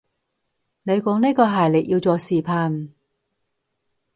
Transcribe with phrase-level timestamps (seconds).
[0.81, 2.89] 你講呢個系列要做視頻